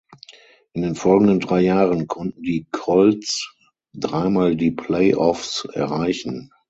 [0.73, 3.53] In den folgenden drei Jahren konnten die Colts
[3.93, 6.49] dreimal die Playoffs erreichen.